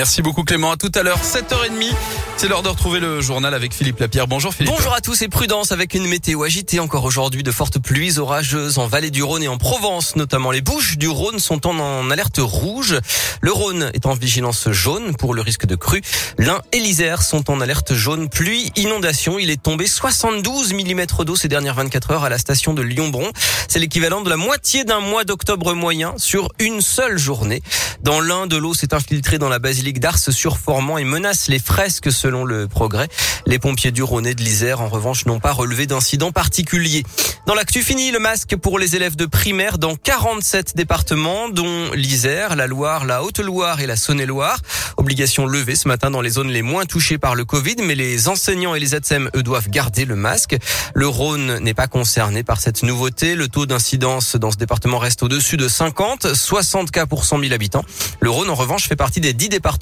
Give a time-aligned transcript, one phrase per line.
[0.00, 0.70] Merci beaucoup Clément.
[0.70, 1.92] À tout à l'heure, 7h30.
[2.38, 4.26] C'est l'heure de retrouver le journal avec Philippe Lapierre.
[4.26, 4.72] Bonjour Philippe.
[4.74, 8.78] Bonjour à tous et prudence avec une météo agitée encore aujourd'hui de fortes pluies orageuses
[8.78, 12.38] en vallée du Rhône et en Provence, notamment les Bouches du Rhône sont en alerte
[12.38, 12.98] rouge.
[13.42, 16.00] Le Rhône est en vigilance jaune pour le risque de crue.
[16.38, 19.38] L'Ain et l'Isère sont en alerte jaune pluie inondation.
[19.38, 23.30] Il est tombé 72 mm d'eau ces dernières 24 heures à la station de Lyon-Bron.
[23.68, 27.62] C'est l'équivalent de la moitié d'un mois d'octobre moyen sur une seule journée.
[28.02, 32.12] Dans l'Ain, de l'eau s'est infiltrée dans la basilique d'Ars surformant et menace les fresques
[32.12, 33.08] selon le progrès.
[33.46, 37.02] Les pompiers du Rhône et de l'Isère, en revanche, n'ont pas relevé d'incidents particuliers.
[37.46, 42.54] Dans l'actu fini, le masque pour les élèves de primaire dans 47 départements, dont l'Isère,
[42.54, 44.58] la Loire, la Haute-Loire et la Saône-et-Loire.
[44.98, 48.28] Obligation levée ce matin dans les zones les moins touchées par le Covid, mais les
[48.28, 50.56] enseignants et les ATSEM, eux, doivent garder le masque.
[50.94, 53.34] Le Rhône n'est pas concerné par cette nouveauté.
[53.34, 57.52] Le taux d'incidence dans ce département reste au-dessus de 50, 60 cas pour 100 000
[57.52, 57.84] habitants.
[58.20, 59.79] Le Rhône, en revanche, fait partie des 10 départements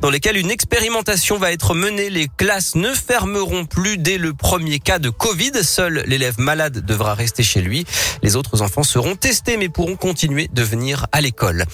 [0.00, 2.10] dans lesquels une expérimentation va être menée.
[2.10, 5.52] Les classes ne fermeront plus dès le premier cas de Covid.
[5.62, 7.84] Seul l'élève malade devra rester chez lui.
[8.22, 11.64] Les autres enfants seront testés mais pourront continuer de venir à l'école.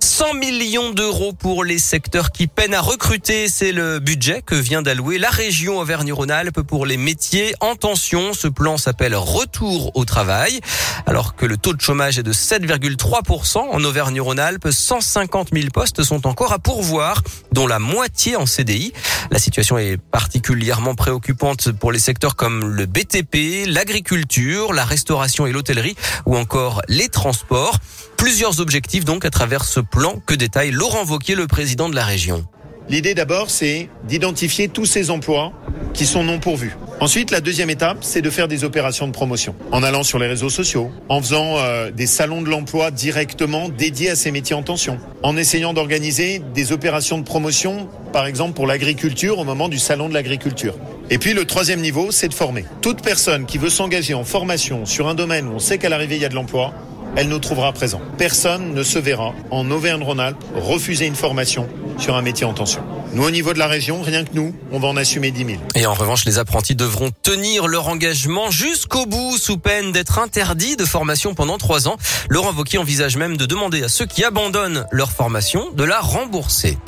[0.00, 3.48] 100 millions d'euros pour les secteurs qui peinent à recruter.
[3.48, 8.32] C'est le budget que vient d'allouer la région Auvergne-Rhône-Alpes pour les métiers en tension.
[8.32, 10.60] Ce plan s'appelle Retour au travail.
[11.04, 16.26] Alors que le taux de chômage est de 7,3% en Auvergne-Rhône-Alpes, 150 000 postes sont
[16.26, 17.05] encore à pourvoir,
[17.52, 18.92] dont la moitié en CDI.
[19.30, 25.52] La situation est particulièrement préoccupante pour les secteurs comme le BTP, l'agriculture, la restauration et
[25.52, 27.78] l'hôtellerie ou encore les transports.
[28.16, 32.04] Plusieurs objectifs donc à travers ce plan que détaille Laurent Vauquier, le président de la
[32.04, 32.46] région.
[32.88, 35.52] L'idée d'abord, c'est d'identifier tous ces emplois
[35.92, 36.76] qui sont non pourvus.
[36.98, 40.26] Ensuite, la deuxième étape, c'est de faire des opérations de promotion, en allant sur les
[40.26, 44.62] réseaux sociaux, en faisant euh, des salons de l'emploi directement dédiés à ces métiers en
[44.62, 49.78] tension, en essayant d'organiser des opérations de promotion, par exemple pour l'agriculture au moment du
[49.78, 50.74] salon de l'agriculture.
[51.10, 52.64] Et puis le troisième niveau, c'est de former.
[52.80, 56.16] Toute personne qui veut s'engager en formation sur un domaine où on sait qu'à l'arrivée
[56.16, 56.72] il y a de l'emploi,
[57.14, 58.00] elle nous trouvera présent.
[58.16, 61.68] Personne ne se verra en Auvergne-Rhône-Alpes refuser une formation
[61.98, 62.82] sur un métier en tension.
[63.12, 65.58] Nous, au niveau de la région, rien que nous, on va en assumer 10 000.
[65.74, 70.76] Et en revanche, les apprentis devront tenir leur engagement jusqu'au bout, sous peine d'être interdits
[70.76, 71.96] de formation pendant trois ans.
[72.28, 76.78] Laurent Wauquiez envisage même de demander à ceux qui abandonnent leur formation de la rembourser.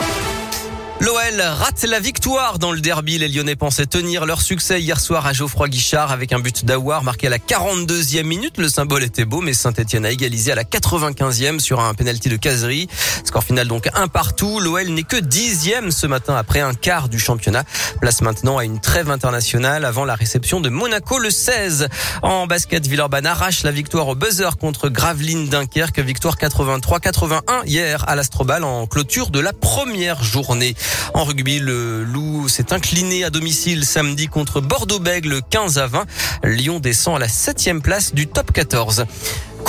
[1.01, 3.19] L'OL rate la victoire dans le derby.
[3.19, 7.05] Les Lyonnais pensaient tenir leur succès hier soir à Geoffroy Guichard avec un but d'Awar
[7.05, 8.59] marqué à la 42e minute.
[8.59, 12.37] Le symbole était beau, mais Saint-Etienne a égalisé à la 95e sur un penalty de
[12.37, 12.89] caserie.
[13.25, 14.59] Score final donc un partout.
[14.59, 17.63] L'OL n'est que dixième ce matin après un quart du championnat.
[18.01, 21.89] Place maintenant à une trêve internationale avant la réception de Monaco le 16.
[22.23, 26.01] En basket, Villeurbanne arrache la victoire au buzzer contre Gravelines Dunkerque.
[26.01, 30.75] Victoire 83-81 hier à l'Astrobal en clôture de la première journée.
[31.15, 36.07] En rugby, le Loup s'est incliné à domicile samedi contre Bordeaux-Bègles 15 à 20.
[36.45, 39.05] Lyon descend à la septième place du top 14.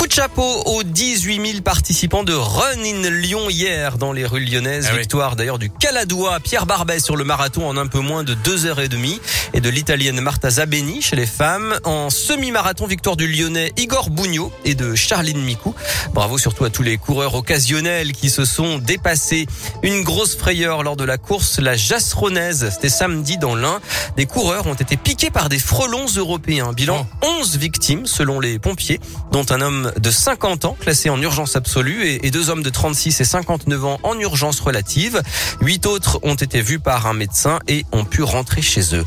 [0.00, 4.42] Coup de chapeau aux 18 000 participants de Run in Lyon hier dans les rues
[4.42, 4.86] lyonnaises.
[4.88, 5.00] Ah oui.
[5.00, 8.64] Victoire d'ailleurs du Caladois Pierre Barbet sur le marathon en un peu moins de deux
[8.64, 9.20] heures et demie
[9.52, 11.78] et de l'italienne Marta Zabeni chez les femmes.
[11.84, 15.74] En semi-marathon, victoire du lyonnais Igor Bugno et de Charline Micou.
[16.14, 19.46] Bravo surtout à tous les coureurs occasionnels qui se sont dépassés.
[19.82, 22.70] Une grosse frayeur lors de la course, la Jasseronnaise.
[22.72, 23.80] C'était samedi dans l'Ain.
[24.16, 26.72] Des coureurs ont été piqués par des frelons européens.
[26.72, 28.98] Bilan 11 victimes selon les pompiers,
[29.30, 33.20] dont un homme de 50 ans classé en urgence absolue et deux hommes de 36
[33.20, 35.22] et 59 ans en urgence relative.
[35.60, 39.04] Huit autres ont été vus par un médecin et ont pu rentrer chez eux.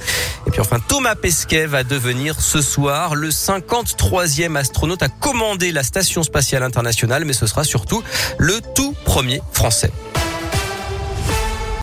[0.47, 5.83] Et puis enfin, Thomas Pesquet va devenir ce soir le 53e astronaute à commander la
[5.83, 8.03] station spatiale internationale, mais ce sera surtout
[8.37, 9.91] le tout premier français.